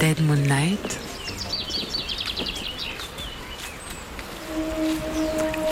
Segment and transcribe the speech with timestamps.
[0.00, 0.98] Dead Moonlight.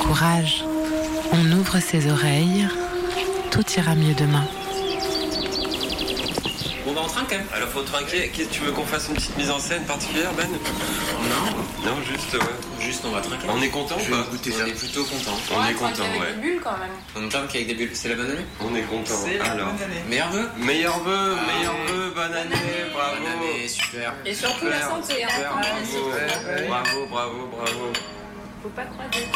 [0.03, 0.65] Courage,
[1.33, 2.69] on ouvre ses oreilles,
[3.51, 4.45] tout ira mieux demain.
[7.29, 7.47] Quand même.
[7.55, 8.29] Alors faut trinquer.
[8.33, 11.97] Qu'est-ce que tu veux qu'on fasse une petite mise en scène particulière, Ben Non, Non,
[12.03, 12.41] juste ouais.
[12.81, 13.47] juste on va trinquer.
[13.49, 14.65] On est content Je ou vais pas goûter ça.
[14.65, 15.33] On est plutôt content.
[15.57, 16.33] On est content, avec ouais.
[16.35, 16.91] des bulles quand même.
[17.25, 17.91] On trinque avec des bulles.
[17.95, 19.15] C'est la bonne année On est content.
[19.45, 19.69] Alors,
[20.09, 21.53] Meilleur vœu meilleur vœu, Ah.
[21.59, 22.57] meilleur vœu, bonne année,
[22.93, 23.17] bravo.
[23.17, 24.15] Bonne année, super.
[24.25, 25.25] Et surtout la Super, santé.
[25.25, 25.29] Hein.
[25.85, 27.93] super, Ouais, bravo, bravo, bravo, bravo.
[28.63, 29.27] Faut pas croiser.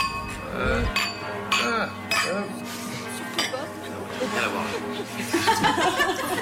[0.55, 1.89] Ah,
[3.17, 3.67] Surtout pas.
[4.21, 4.65] Rien à voir.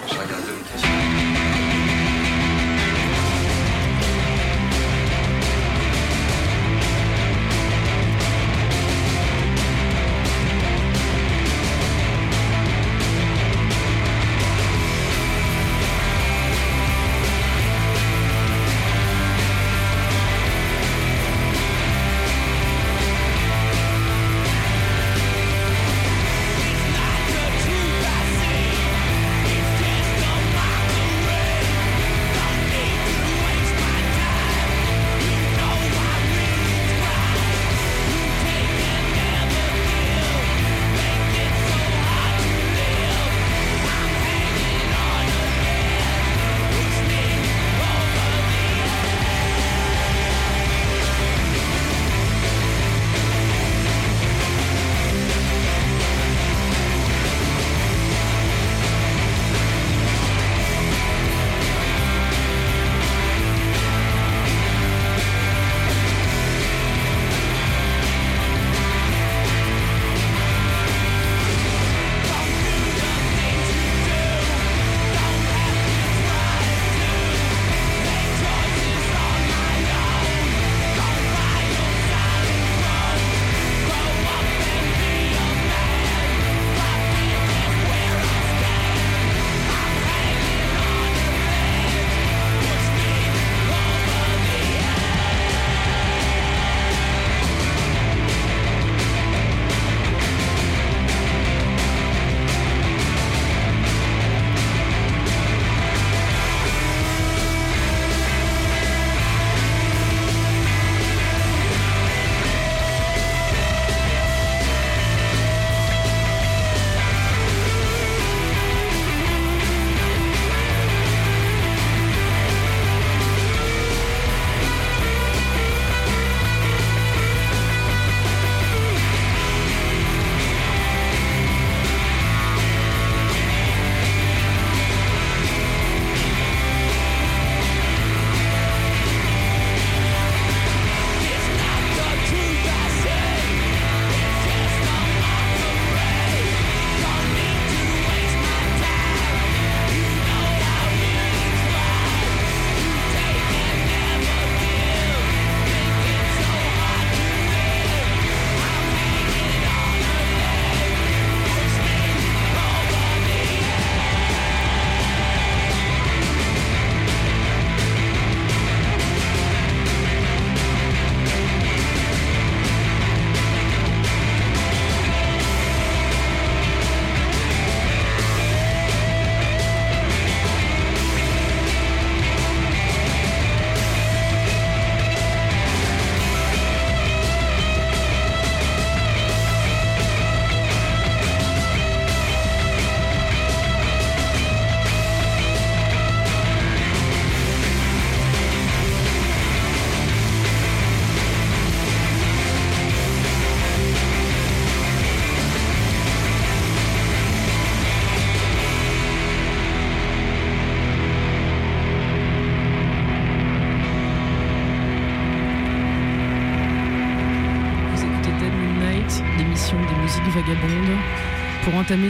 [0.09, 1.30] je regarde le vagabonde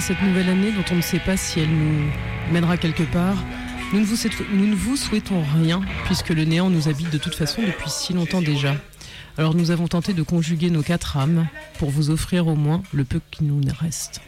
[0.01, 2.11] cette nouvelle année dont on ne sait pas si elle nous
[2.53, 3.37] mènera quelque part.
[3.95, 4.17] Nous ne, vous,
[4.53, 8.13] nous ne vous souhaitons rien puisque le néant nous habite de toute façon depuis si
[8.13, 8.75] longtemps déjà.
[9.39, 11.49] Alors nous avons tenté de conjuguer nos quatre âmes
[11.79, 14.21] pour vous offrir au moins le peu qui nous reste.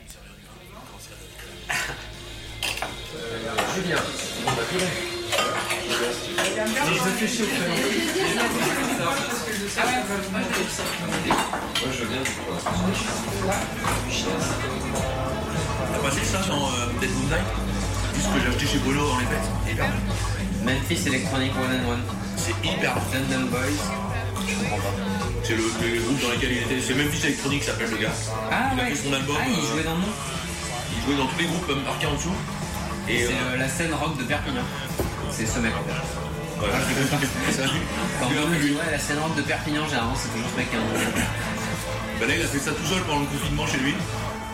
[15.92, 17.44] T'as passé ça dans euh, Dead Moonlight
[18.22, 19.48] ce que j'ai acheté chez Bruno dans les fêtes.
[19.66, 20.72] Hyper bien.
[20.74, 22.02] Memphis Electronic One and One.
[22.36, 23.18] C'est hyper bien.
[23.18, 23.82] London Boys.
[24.46, 24.94] Je comprends pas.
[25.42, 26.80] C'est le, le groupe dans lequel il était.
[26.80, 28.14] C'est Memphis Electronic qui s'appelle le gars.
[28.50, 28.90] Ah il a ouais.
[28.94, 29.36] fait son album.
[29.38, 30.14] Ah, il euh, jouait dans le nom.
[30.94, 32.38] il jouait dans tous les groupes, marqués en dessous.
[33.08, 34.62] Et C'est euh, la scène rock de Perpignan.
[35.30, 35.98] C'est ce mec en fait.
[36.58, 36.74] voilà.
[36.78, 37.18] Ah, je pas.
[38.20, 40.70] Quand on me dit ouais la scène rock de Perpignan, généralement c'est toujours ce mec
[40.70, 40.82] qui a un.
[42.20, 43.94] Bah là, il a fait ça tout seul pendant le confinement chez lui.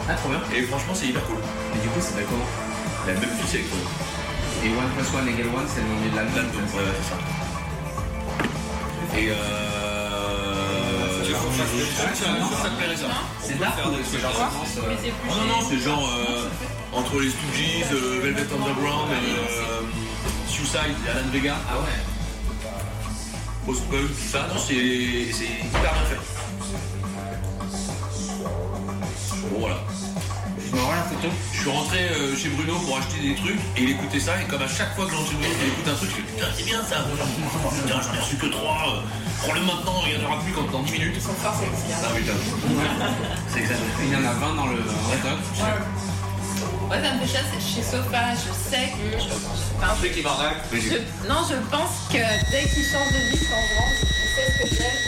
[0.08, 0.40] Ah trop bien.
[0.54, 1.36] Et franchement, c'est hyper cool.
[1.74, 2.46] Mais du coup c'est comment?
[3.06, 3.88] La Memphis Electronic.
[4.64, 6.16] Et One Plus One Legal One c'est le nom de.
[6.16, 7.18] L'album, ouais, c'est ça.
[9.18, 9.58] Et euh.
[11.28, 13.06] Ça te plairait ça
[13.42, 14.80] C'est dark ou c'est genre romance, euh,
[15.28, 16.48] Non, non, non, c'est genre euh,
[16.92, 21.98] entre les Stooges, euh, Velvet Underground et Suicide, Alan Vega, Ah ouais.
[23.66, 24.46] Post-punk, tout ça.
[24.52, 26.20] Non, c'est c'est hyper bien fait.
[29.50, 29.76] Bon, voilà.
[30.78, 31.28] Je me la photo.
[31.52, 34.44] Je suis rentré euh, chez Bruno pour acheter des trucs et il écoutait ça et
[34.46, 36.64] comme à chaque fois que j'entends Bruno il écoute un truc, je fais putain c'est
[36.64, 39.02] bien ça Putain j'en ai reçu que 3,
[39.42, 41.16] prends-le maintenant, il n'y en aura plus quand dans 10 minutes.
[41.44, 41.52] Ah
[42.14, 42.32] putain.
[43.48, 43.90] C'est exagéré.
[44.06, 45.38] Il y en a 20 dans le stock.
[46.90, 49.18] Ouais, ça me fait chier, c'est chez Sofa, je sais que.
[49.18, 49.28] Je,
[49.76, 50.62] enfin, Ceux qui m'arrêtent.
[50.72, 52.16] je- non, je pense que
[52.50, 55.00] dès qu'il change de disque en vente, je sais ce que j'aime,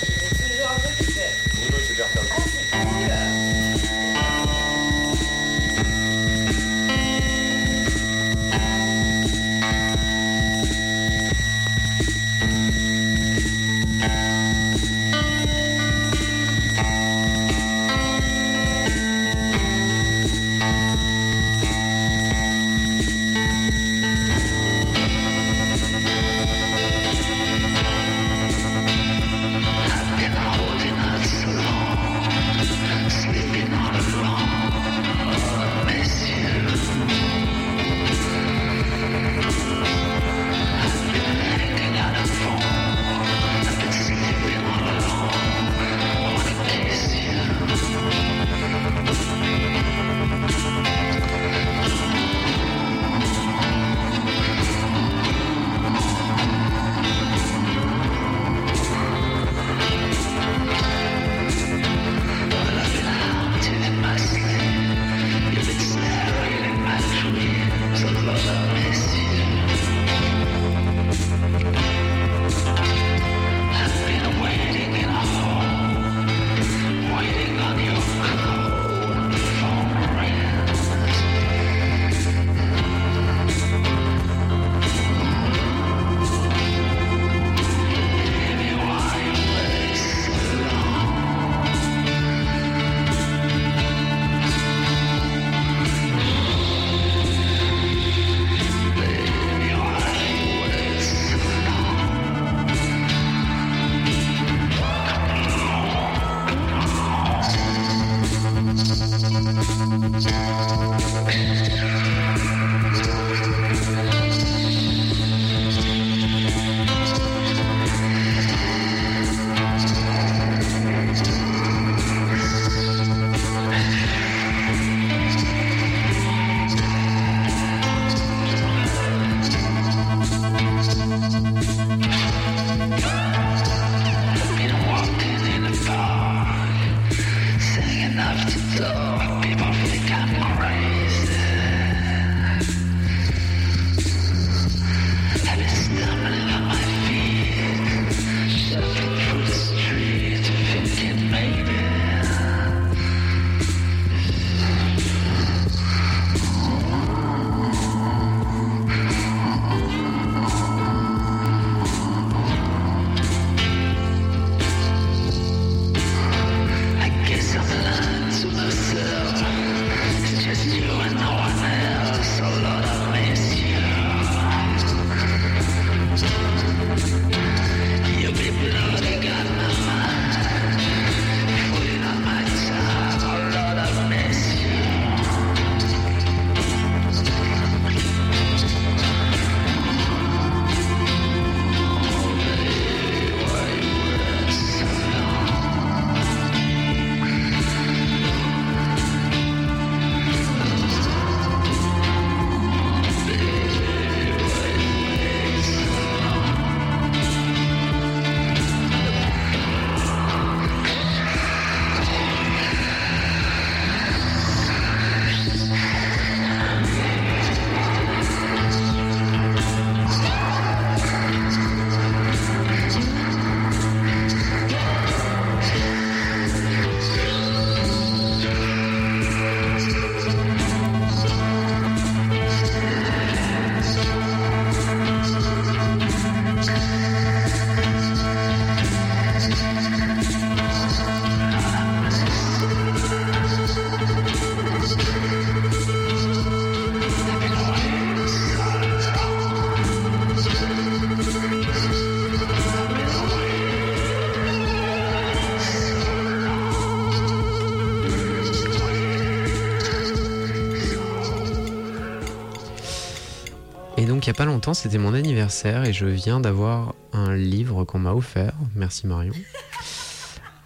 [264.74, 268.55] c'était mon anniversaire et je viens d'avoir un livre qu'on m'a offert.
[268.74, 269.32] Merci Marion.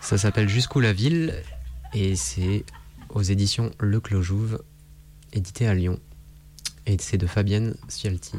[0.00, 1.34] Ça s'appelle Jusqu'où la ville
[1.94, 2.64] et c'est
[3.10, 4.22] aux éditions Le Clos
[5.32, 5.98] édité à Lyon.
[6.86, 8.36] Et c'est de Fabienne Scialti.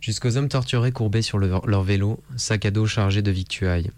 [0.00, 3.90] Jusqu'aux hommes torturés courbés sur le- leur vélo, sac à dos chargé de victuailles.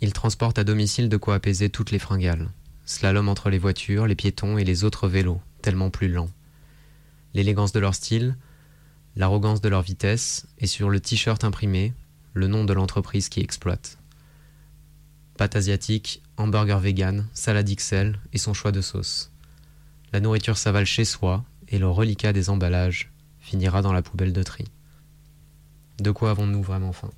[0.00, 2.48] Ils transportent à domicile de quoi apaiser toutes les fringales.
[2.86, 6.30] Slalom entre les voitures, les piétons et les autres vélos, tellement plus lents.
[7.34, 8.36] L'élégance de leur style,
[9.18, 11.92] l'arrogance de leur vitesse, et sur le t-shirt imprimé,
[12.34, 13.98] le nom de l'entreprise qui exploite.
[15.36, 19.32] Pâte asiatique, hamburger vegan, salade XL et son choix de sauce.
[20.12, 23.10] La nourriture s'avale chez soi et le reliquat des emballages
[23.40, 24.64] finira dans la poubelle de tri.
[25.98, 27.10] De quoi avons-nous vraiment faim?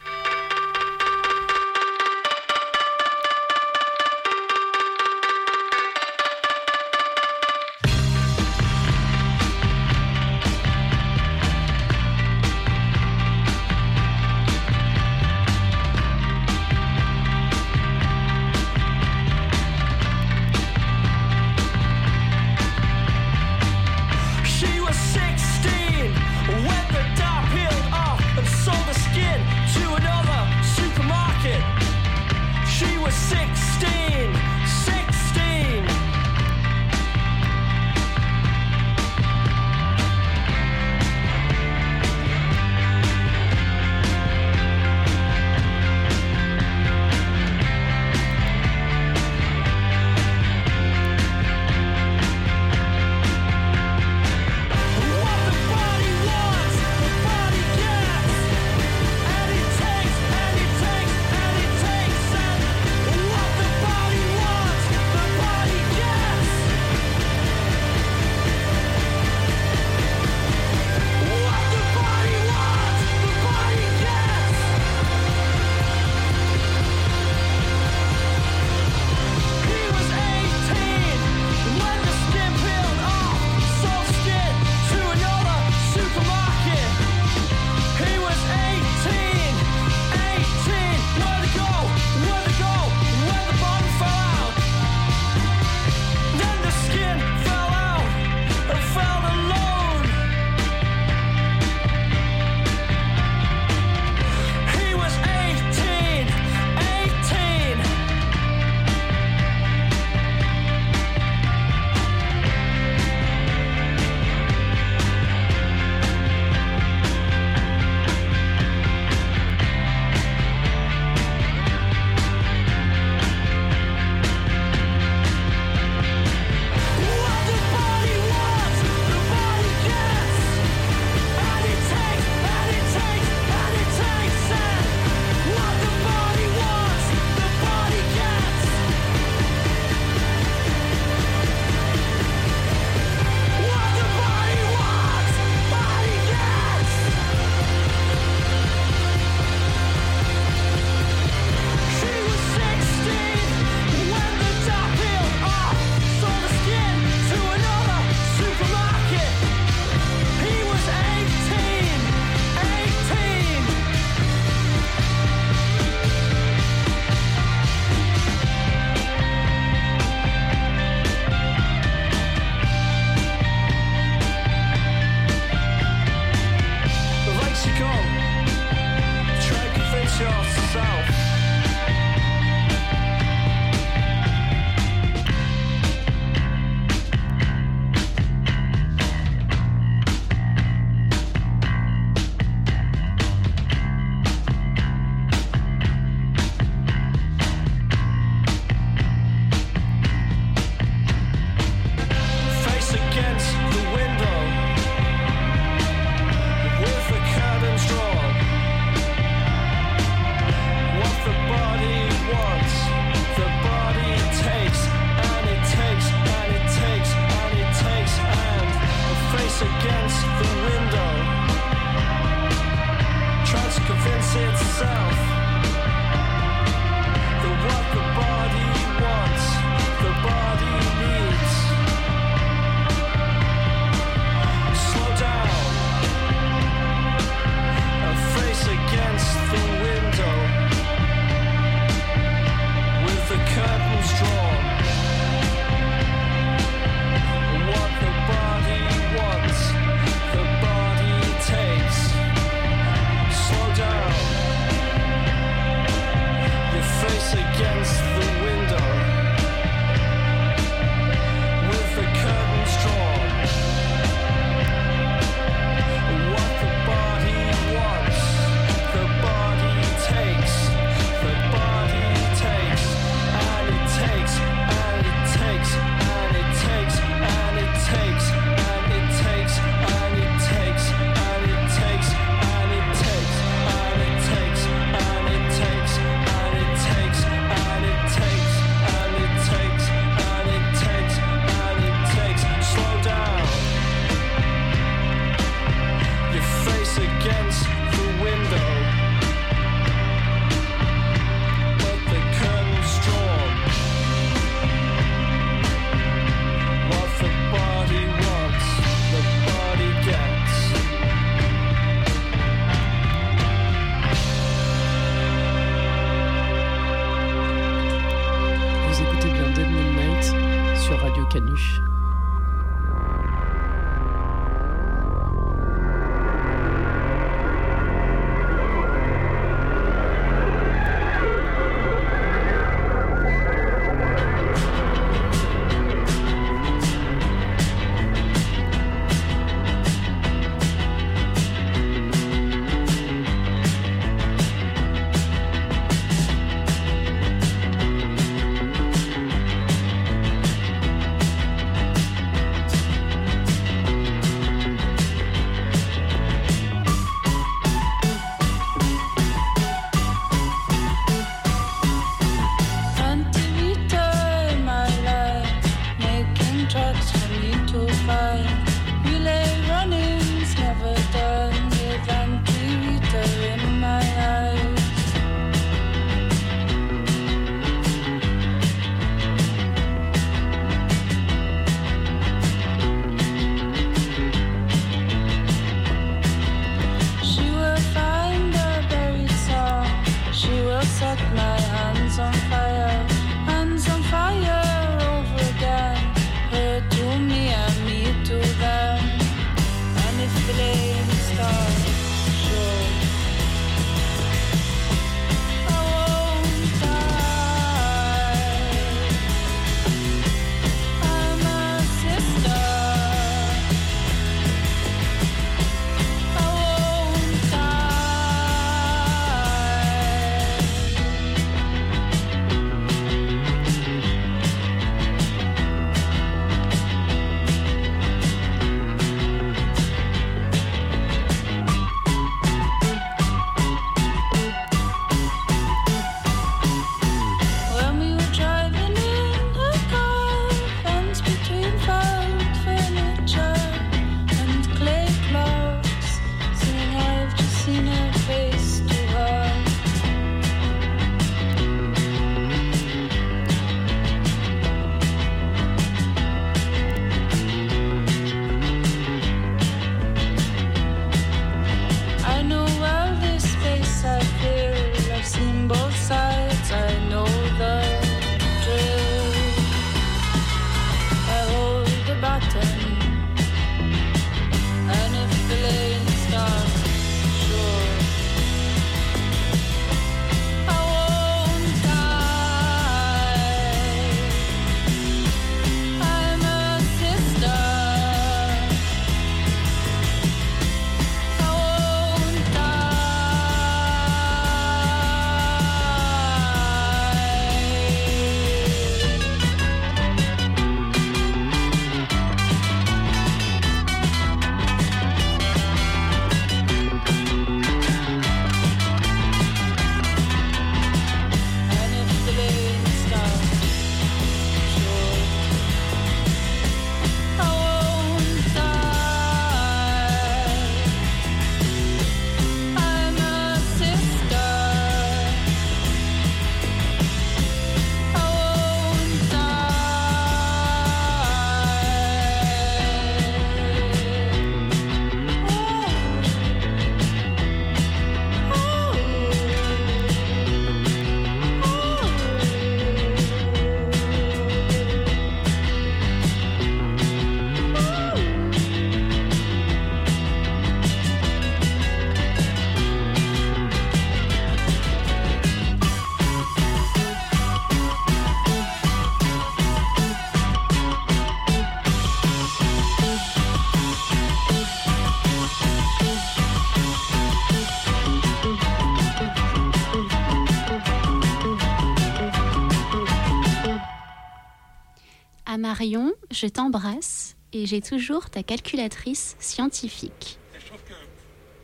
[575.81, 580.39] Marion, je t'embrasse et j'ai toujours ta calculatrice scientifique.
[580.53, 580.93] je trouve que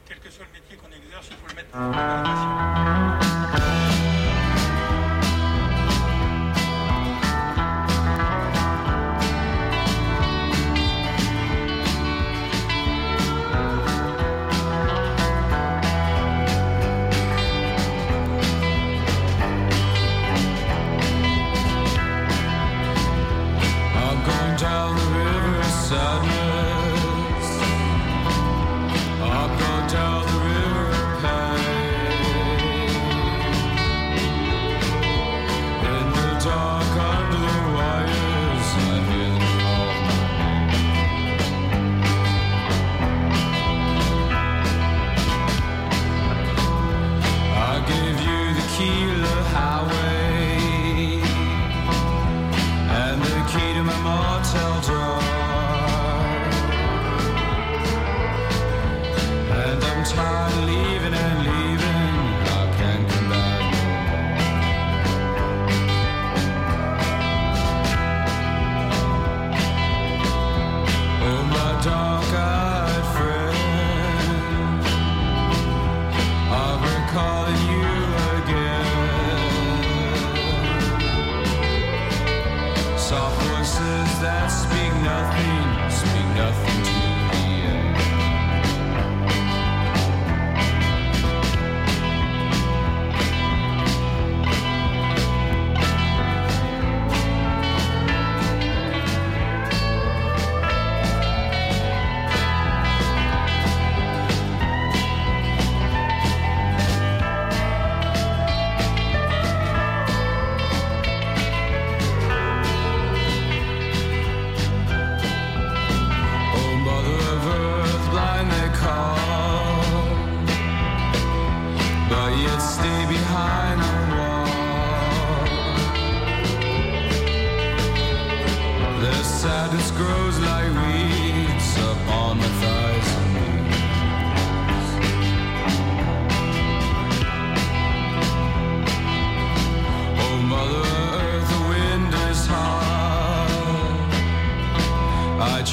[0.09, 3.26] quel que soit le métier qu'on exerce, il faut le mettre en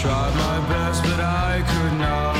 [0.03, 2.32] tried my best, but I could not.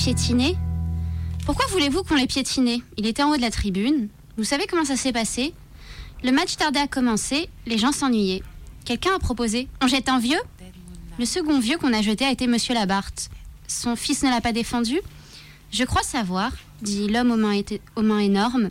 [0.00, 0.56] Piétiné
[1.44, 4.08] Pourquoi voulez-vous qu'on l'ait piétiné Il était en haut de la tribune.
[4.38, 5.52] Vous savez comment ça s'est passé?
[6.24, 8.42] Le match tardait à commencer, les gens s'ennuyaient.
[8.86, 10.40] Quelqu'un a proposé On jette un vieux?
[11.18, 13.28] Le second vieux qu'on a jeté a été Monsieur Labarthe.
[13.68, 14.98] Son fils ne l'a pas défendu
[15.70, 18.70] Je crois savoir, dit l'homme aux mains énormes.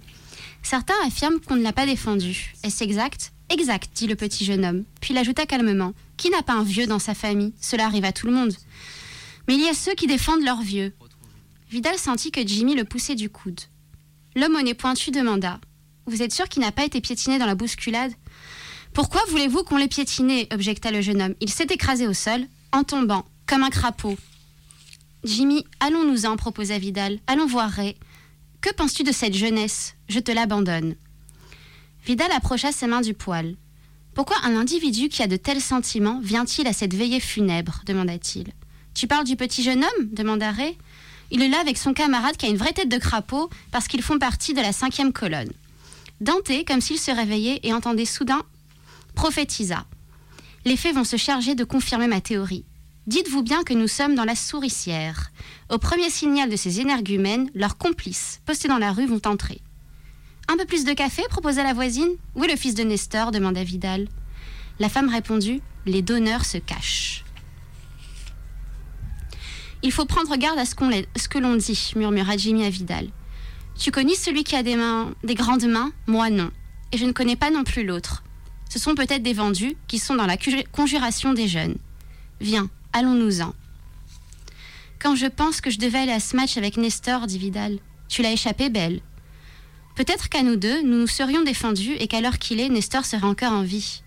[0.63, 2.55] Certains affirment qu'on ne l'a pas défendu.
[2.63, 4.83] Est-ce exact Exact, dit le petit jeune homme.
[4.99, 7.53] Puis il ajouta calmement Qui n'a pas un vieux dans sa famille?
[7.61, 8.55] Cela arrive à tout le monde.
[9.47, 10.91] Mais il y a ceux qui défendent leurs vieux.
[11.69, 13.59] Vidal sentit que Jimmy le poussait du coude.
[14.35, 15.59] L'homme au nez pointu demanda
[16.07, 18.11] Vous êtes sûr qu'il n'a pas été piétiné dans la bousculade
[18.93, 20.47] Pourquoi voulez-vous qu'on l'ait piétiné?
[20.51, 21.35] objecta le jeune homme.
[21.41, 24.17] Il s'est écrasé au sol, en tombant, comme un crapaud.
[25.23, 27.19] Jimmy, allons-nous-en, proposa Vidal.
[27.27, 27.95] Allons voir Ray.
[28.61, 29.95] Que penses-tu de cette jeunesse?
[30.07, 30.95] Je te l'abandonne.
[32.03, 33.57] Vidal approcha ses mains du poêle.
[34.15, 37.83] Pourquoi un individu qui a de tels sentiments vient-il à cette veillée funèbre?
[37.85, 38.53] demanda-t-il.
[38.95, 40.09] Tu parles du petit jeune homme?
[40.11, 40.75] demanda Ray.
[41.31, 44.01] Il est là avec son camarade qui a une vraie tête de crapaud parce qu'ils
[44.01, 45.51] font partie de la cinquième colonne.
[46.21, 48.41] Dante, comme s'il se réveillait et entendait soudain,
[49.15, 49.85] prophétisa.
[50.65, 52.65] Les faits vont se charger de confirmer ma théorie.
[53.07, 55.31] Dites-vous bien que nous sommes dans la souricière.
[55.69, 59.61] Au premier signal de ces énergumènes, leurs complices, postés dans la rue, vont entrer.
[60.47, 62.09] Un peu plus de café proposa la voisine.
[62.35, 64.07] Où est le fils de Nestor demanda Vidal.
[64.79, 67.23] La femme répondit Les donneurs se cachent.
[69.81, 73.07] Il faut prendre garde à ce, que l'on dit, murmura Jimmy à Vidal.
[73.77, 75.93] Tu connais celui qui a des mains, des grandes mains?
[76.05, 76.51] Moi non.
[76.91, 78.23] Et je ne connais pas non plus l'autre.
[78.69, 80.37] Ce sont peut-être des vendus qui sont dans la
[80.71, 81.77] conjuration des jeunes.
[82.41, 83.53] Viens, allons-nous-en.
[84.99, 88.21] Quand je pense que je devais aller à ce match avec Nestor, dit Vidal, tu
[88.21, 88.99] l'as échappé belle.
[89.95, 93.25] Peut-être qu'à nous deux, nous nous serions défendus et qu'à l'heure qu'il est, Nestor serait
[93.25, 94.03] encore en vie.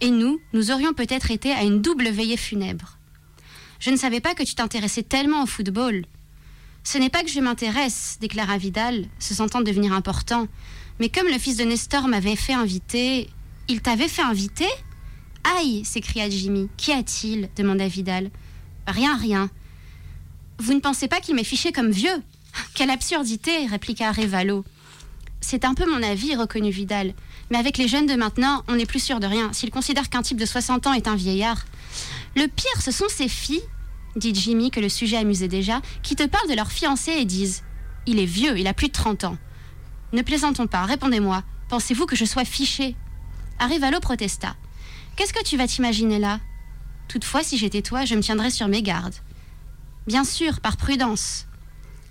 [0.00, 2.98] Et nous, nous aurions peut-être été à une double veillée funèbre.
[3.82, 6.04] Je ne savais pas que tu t'intéressais tellement au football.
[6.84, 10.46] Ce n'est pas que je m'intéresse, déclara Vidal, se sentant devenir important,
[11.00, 13.28] mais comme le fils de Nestor m'avait fait inviter.
[13.66, 14.68] Il t'avait fait inviter?
[15.58, 16.68] Aïe s'écria Jimmy.
[16.76, 17.48] Qu'y a-t-il?
[17.56, 18.30] demanda Vidal.
[18.86, 19.50] Rien, rien.
[20.60, 22.22] Vous ne pensez pas qu'il m'est fiché comme vieux?
[22.74, 24.64] Quelle absurdité répliqua Révalo.
[25.40, 27.14] C'est un peu mon avis, reconnut Vidal.
[27.50, 29.52] Mais avec les jeunes de maintenant, on n'est plus sûr de rien.
[29.52, 31.64] S'ils considèrent qu'un type de 60 ans est un vieillard.
[32.36, 33.62] Le pire, ce sont ces filles,
[34.16, 37.62] dit Jimmy, que le sujet amusait déjà, qui te parlent de leur fiancé et disent
[38.06, 39.38] Il est vieux, il a plus de 30 ans.
[40.12, 41.42] Ne plaisantons pas, répondez-moi.
[41.68, 42.96] Pensez-vous que je sois fiché
[43.58, 44.56] Arivalo protesta.
[45.16, 46.40] Qu'est-ce que tu vas t'imaginer là
[47.08, 49.14] Toutefois, si j'étais toi, je me tiendrais sur mes gardes.
[50.06, 51.46] Bien sûr, par prudence.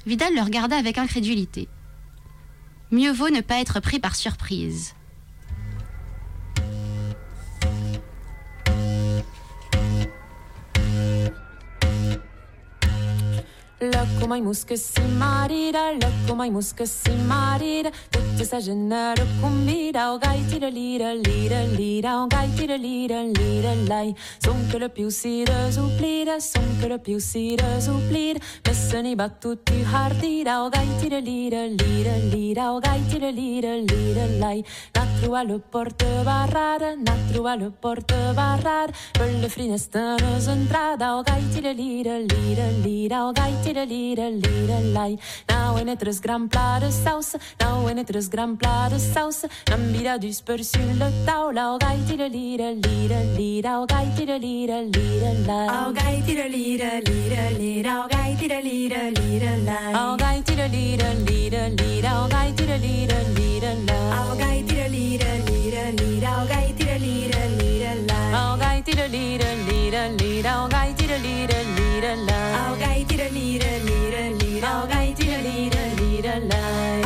[0.06, 1.68] Vidal le regarda avec incrédulité.
[2.92, 4.94] Mieux vaut ne pas être pris par surprise.
[13.82, 17.90] Loco mai muscă se marida, loco mai muscă se marida,
[18.42, 24.16] Passagena lo combina, o gai ti lira, lira, lira, o gai ti lira, lira, lai
[24.40, 29.84] Son che piu più si resuplira, son che le più si resuplira, messen i battuti
[29.84, 34.66] hardira, o gai ti lira, lira, lira, o gai ti lira, lira, lei.
[34.92, 41.62] Natru alle porte barrare, natru alle porte barrar per le finestre entrada o gai ti
[41.62, 47.36] lira, lira, lira, o gai ti lira, lira, lai Nou in het gran plade saus,
[47.58, 49.42] nou in het Grand plat de saus
[49.76, 54.30] Amb vida dyspør syltetau La og gei til det lire, lire, lire Og gei til
[54.30, 58.62] det lire, lire, la Og gei til det lire, lire, lire Og gei til det
[58.64, 63.20] lire, lire, la Og gei til det lire, lire, lire Og gei til det lire,
[63.36, 67.94] lire, la Og gei til det lire, lire, lire Og gei til det lire, lire,
[68.08, 72.42] la Og gei til det lire, lire, lire Og gei til det lire, lire, la
[72.64, 77.01] Og gei til lire, lire, lire Og gei til lire, lire, la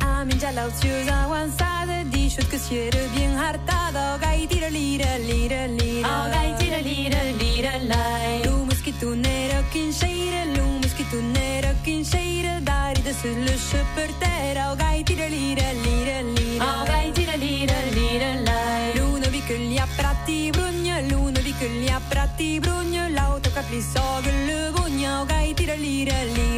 [0.00, 6.28] a minha lauciosa avançada Diz que se era bem hartada, gai tira lira, lira, lira
[6.30, 13.12] gai tira lira, lira, lai Lu mosquito nera quincheira, lu mosquito nera quincheira Dar de
[13.12, 18.96] se luxe per terra, o gai tira lira, lira, lira gai tira lira, lira, lai
[18.96, 24.20] L'uno vi che gli appratti brugna, l'uno vi che gli appratti brugna L'auto capli so
[24.22, 26.49] che le bugna, gai tira lira, lira,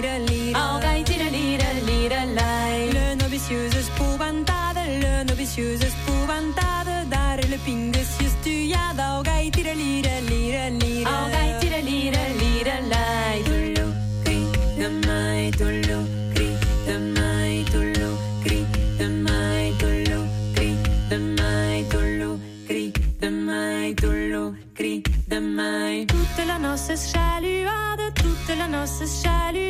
[26.07, 29.62] Toute la noce chaluade, Toute la noce saluada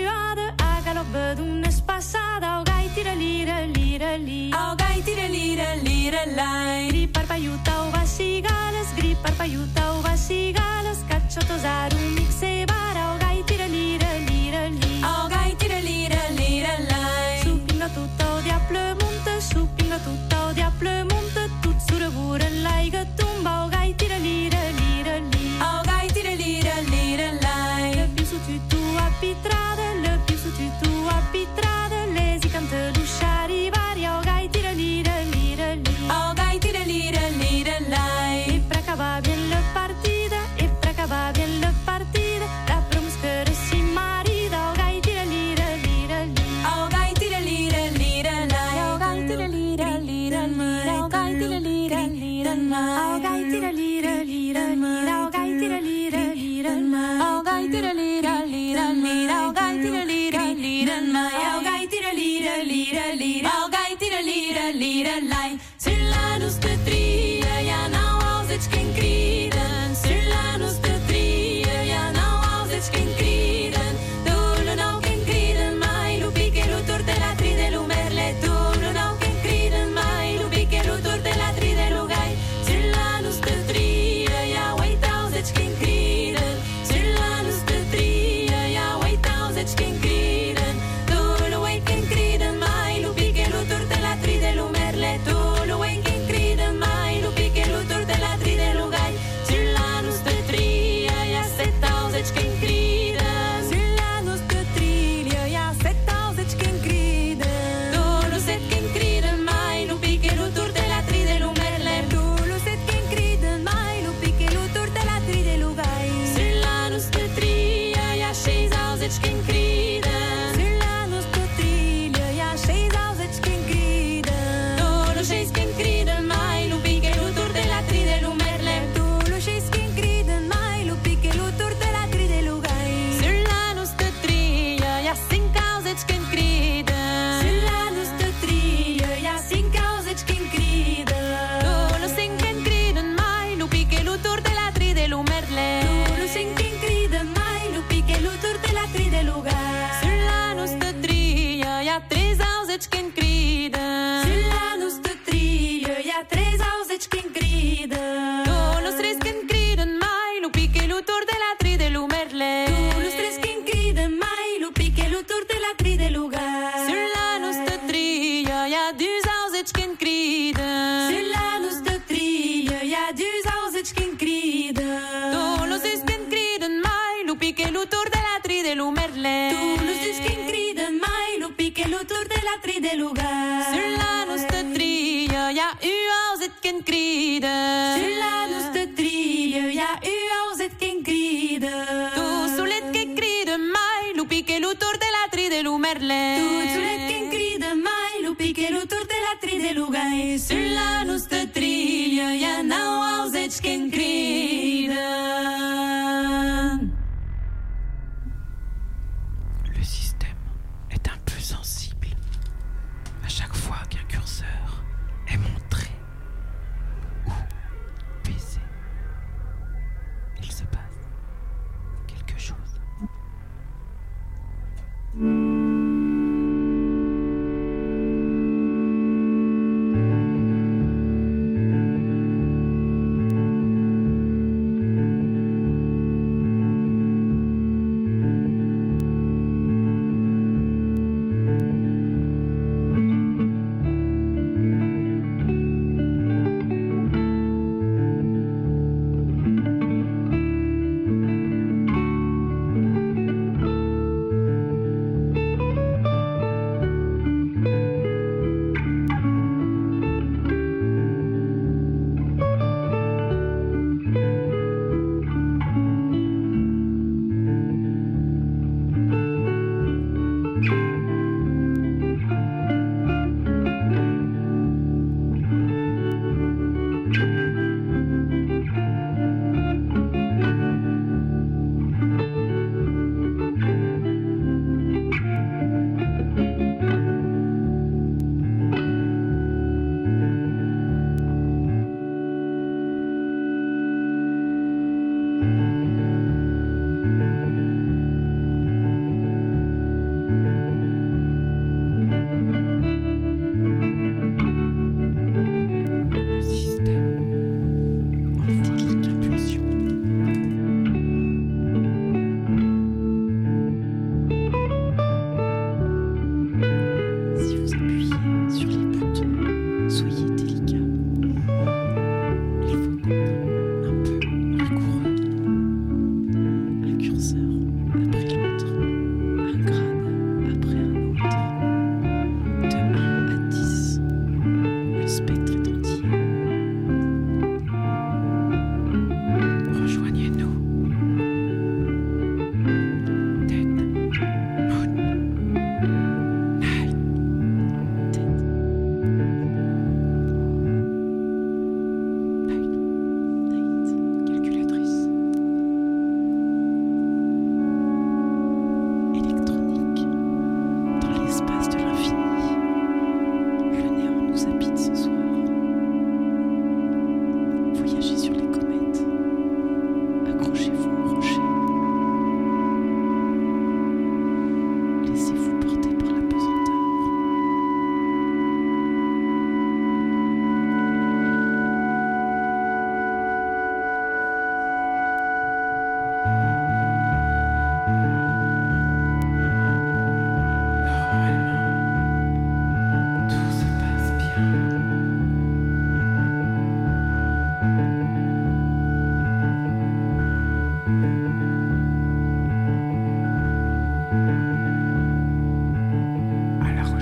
[200.13, 200.62] de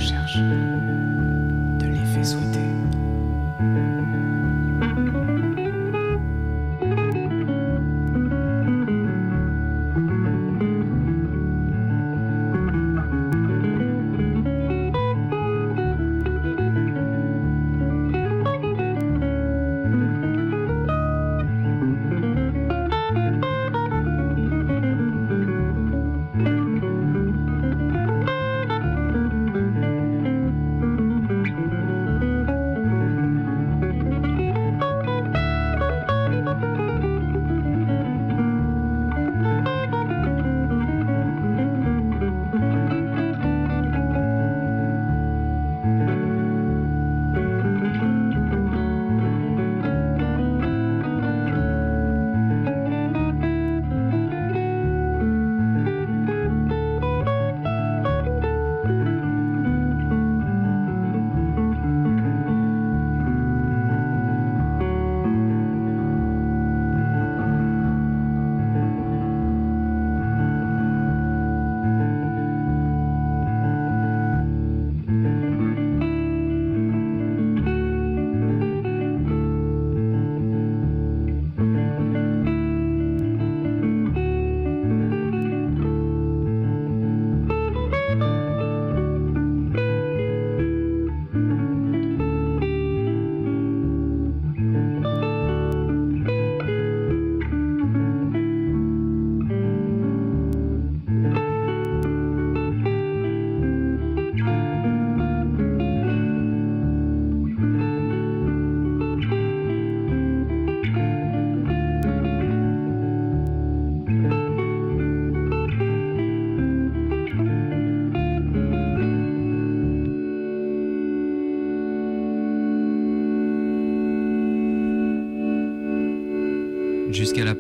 [0.01, 0.41] 像是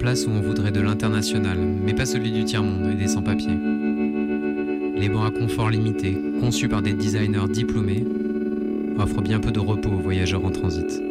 [0.00, 3.58] place où on voudrait de l'international, mais pas celui du tiers-monde et des sans-papiers.
[4.96, 8.06] Les bancs à confort limité, conçus par des designers diplômés,
[8.98, 11.02] offrent bien peu de repos aux voyageurs en transit.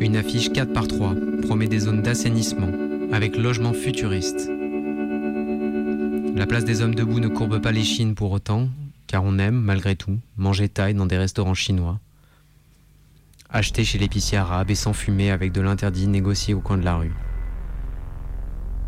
[0.00, 2.70] Une affiche 4 par 3 promet des zones d'assainissement
[3.12, 4.50] avec logement futuriste.
[6.36, 8.68] La place des hommes debout ne courbe pas les chines pour autant,
[9.06, 11.98] car on aime, malgré tout, manger taille dans des restaurants chinois,
[13.52, 17.14] acheter chez l'épicier arabe et s'enfumer avec de l'interdit négocié au coin de la rue.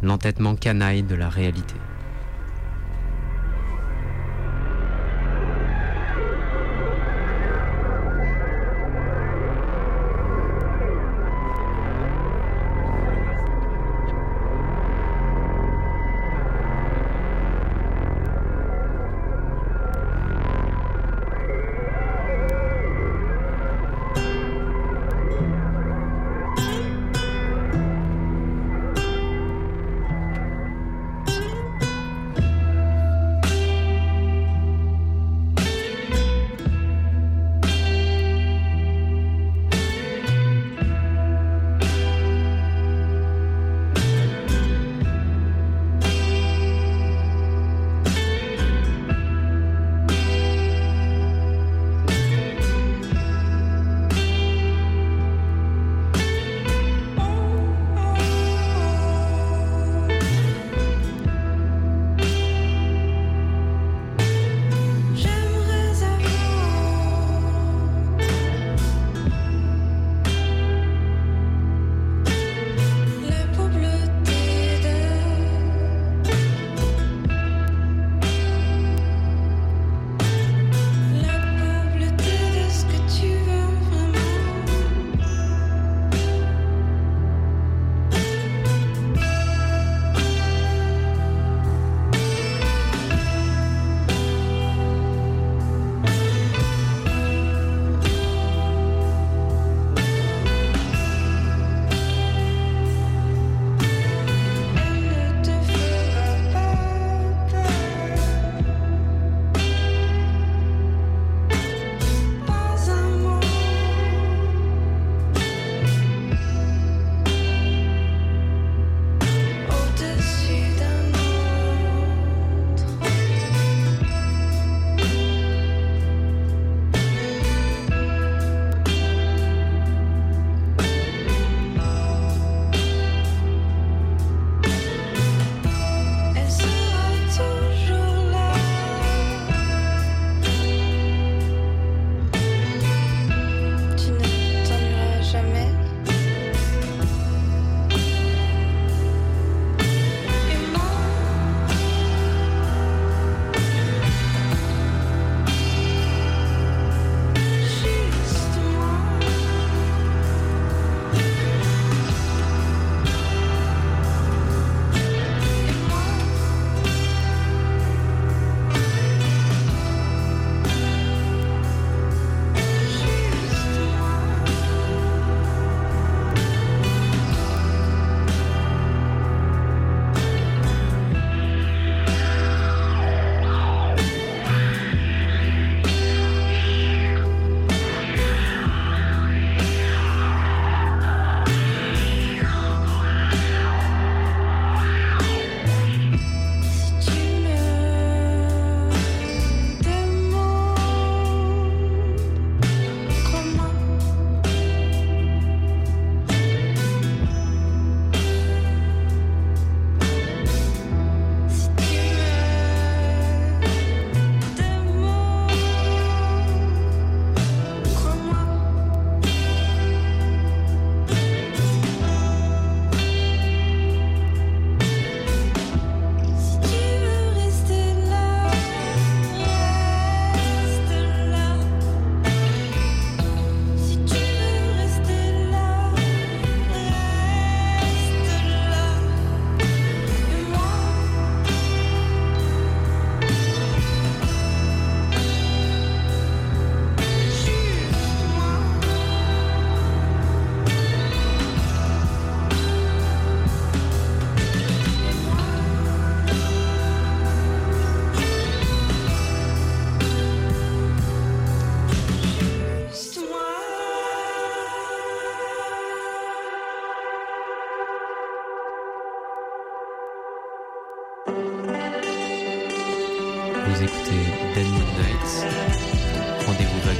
[0.02, 1.74] L'entêtement canaille de la réalité.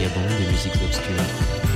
[0.04, 1.73] Rendez-vous vagabond des musiques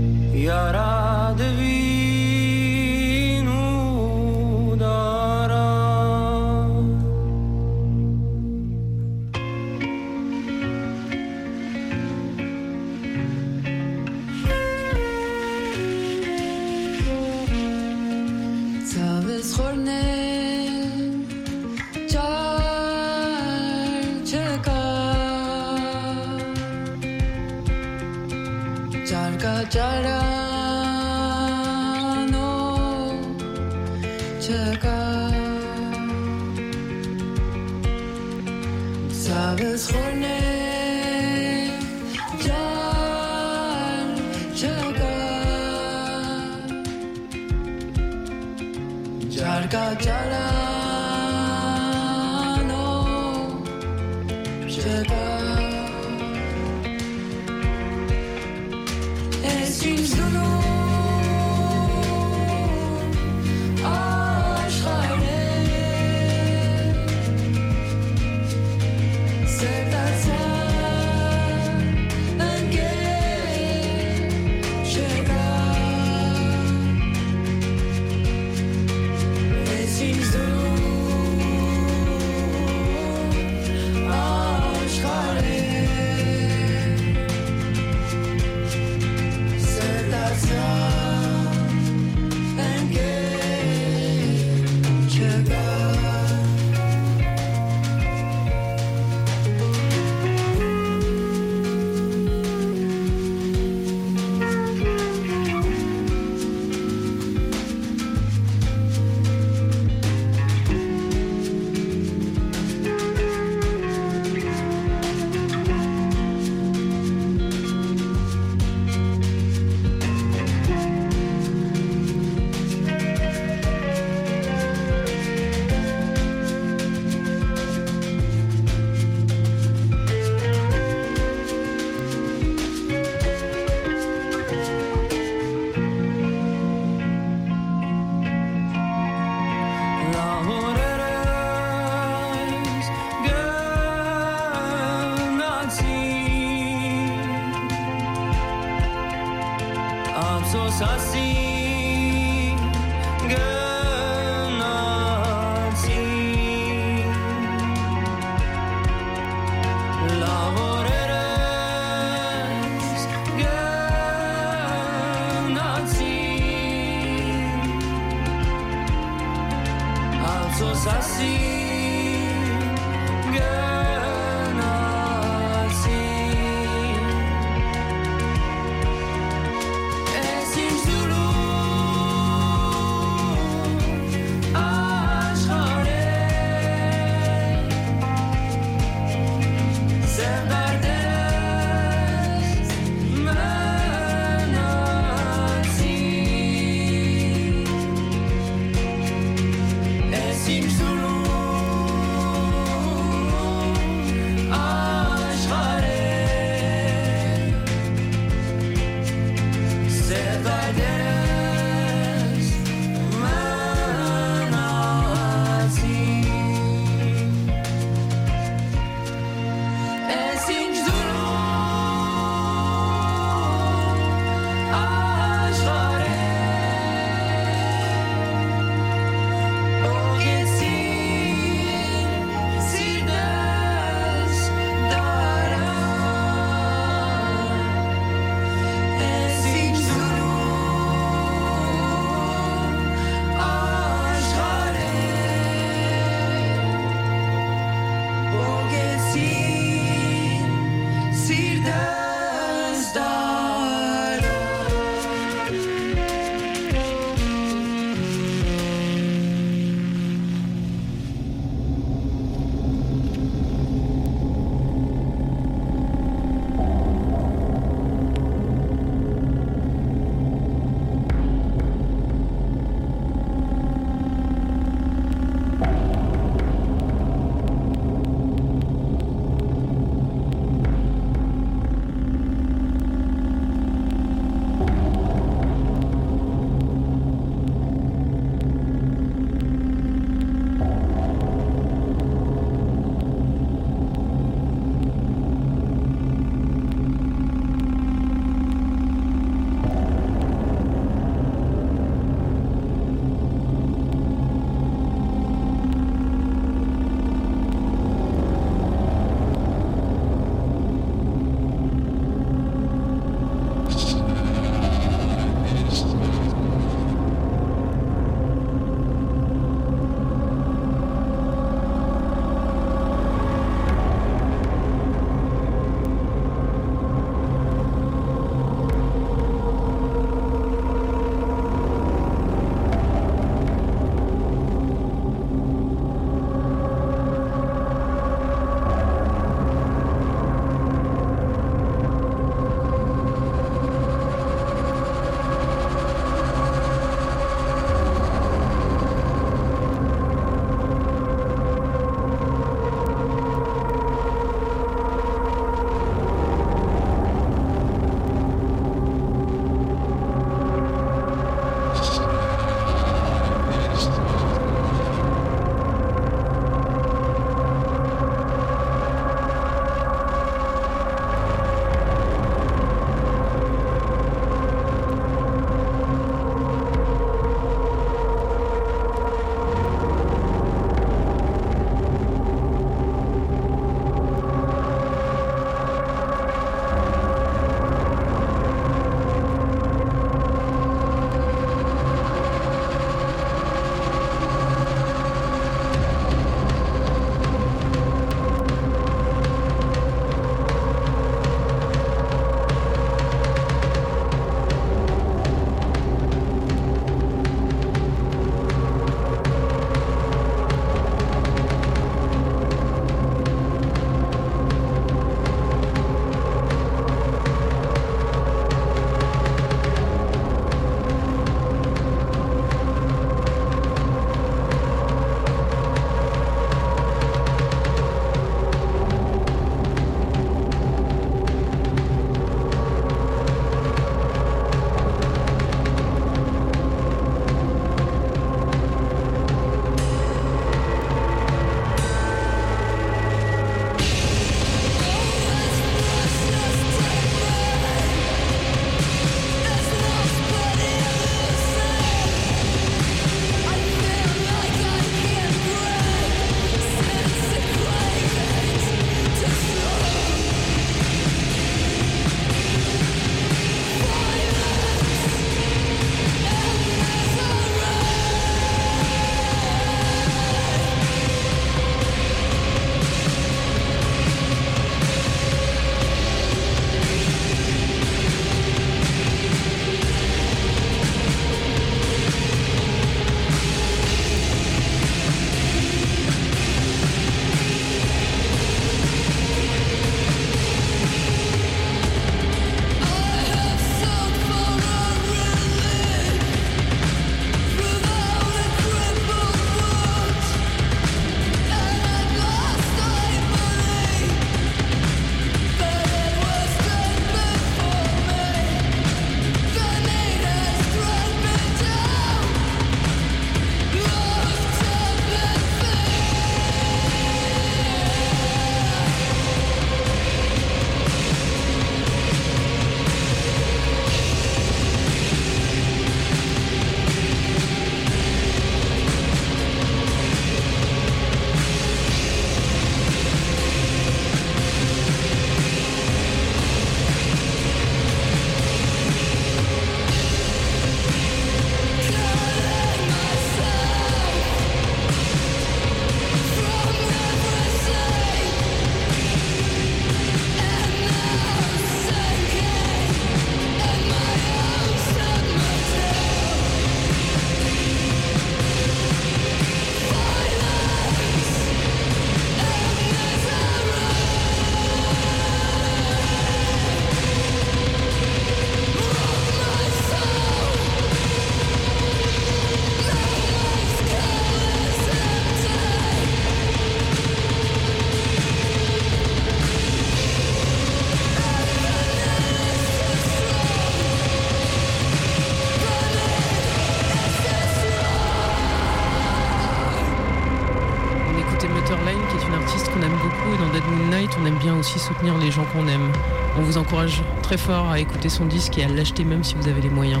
[595.02, 595.90] les gens qu'on aime.
[596.38, 599.48] On vous encourage très fort à écouter son disque et à l'acheter même si vous
[599.48, 600.00] avez les moyens.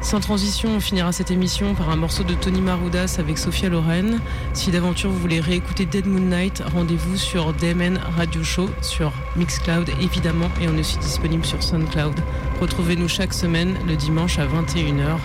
[0.00, 4.20] Sans transition, on finira cette émission par un morceau de Tony Maroudas avec Sophia Loren.
[4.52, 9.88] Si d'aventure vous voulez réécouter Dead Moon Night, rendez-vous sur DMN Radio Show, sur Mixcloud
[10.00, 12.20] évidemment, et on est aussi disponible sur SoundCloud.
[12.60, 15.16] Retrouvez-nous chaque semaine le dimanche à 21h.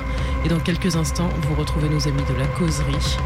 [0.45, 3.18] Et dans quelques instants, vous retrouvez nos amis de la causerie.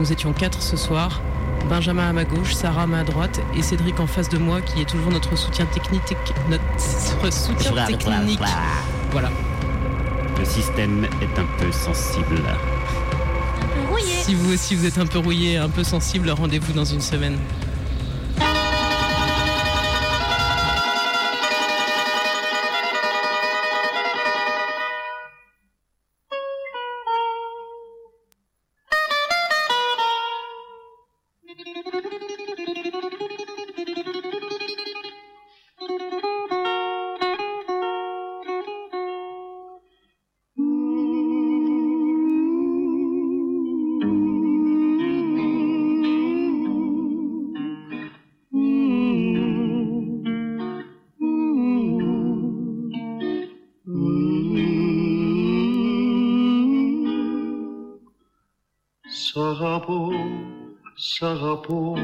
[0.00, 1.20] Nous étions quatre ce soir.
[1.68, 4.80] Benjamin à ma gauche, Sarah à ma droite et Cédric en face de moi qui
[4.80, 6.16] est toujours notre soutien technique.
[6.48, 8.40] Notre soutien technique.
[9.10, 9.30] Voilà.
[10.38, 12.42] Le système est un peu sensible.
[14.22, 17.38] Si vous aussi vous êtes un peu rouillé, un peu sensible, rendez-vous dans une semaine.
[61.56, 61.95] poor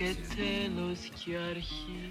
[0.00, 2.10] και τέλος και αρχή